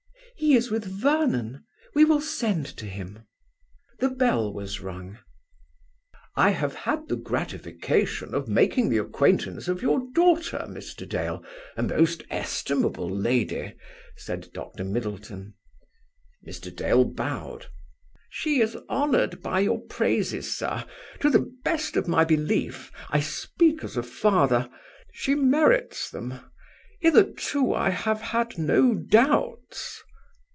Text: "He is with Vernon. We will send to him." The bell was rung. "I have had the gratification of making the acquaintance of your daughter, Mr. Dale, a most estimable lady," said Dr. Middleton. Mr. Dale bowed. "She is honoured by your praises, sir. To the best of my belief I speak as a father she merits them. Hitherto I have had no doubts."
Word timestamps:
"He 0.37 0.55
is 0.55 0.71
with 0.71 0.85
Vernon. 0.85 1.63
We 1.93 2.03
will 2.03 2.19
send 2.19 2.65
to 2.77 2.85
him." 2.87 3.27
The 3.99 4.09
bell 4.09 4.51
was 4.51 4.81
rung. 4.81 5.19
"I 6.35 6.49
have 6.49 6.73
had 6.73 7.07
the 7.09 7.15
gratification 7.15 8.33
of 8.33 8.47
making 8.47 8.89
the 8.89 8.97
acquaintance 8.97 9.67
of 9.67 9.83
your 9.83 10.01
daughter, 10.15 10.65
Mr. 10.67 11.07
Dale, 11.07 11.43
a 11.77 11.83
most 11.83 12.23
estimable 12.31 13.07
lady," 13.07 13.73
said 14.17 14.49
Dr. 14.51 14.83
Middleton. 14.83 15.53
Mr. 16.43 16.75
Dale 16.75 17.05
bowed. 17.05 17.67
"She 18.31 18.61
is 18.61 18.75
honoured 18.89 19.43
by 19.43 19.59
your 19.59 19.81
praises, 19.81 20.57
sir. 20.57 20.85
To 21.19 21.29
the 21.29 21.53
best 21.63 21.95
of 21.95 22.07
my 22.07 22.25
belief 22.25 22.91
I 23.11 23.19
speak 23.19 23.83
as 23.83 23.95
a 23.95 24.01
father 24.01 24.71
she 25.13 25.35
merits 25.35 26.09
them. 26.09 26.39
Hitherto 26.99 27.75
I 27.75 27.91
have 27.91 28.21
had 28.21 28.57
no 28.57 28.95
doubts." 28.95 30.01